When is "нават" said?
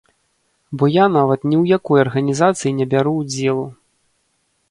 1.17-1.41